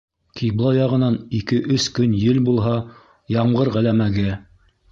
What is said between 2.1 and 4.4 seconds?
ел булһа, ямғыр ғәләмәге.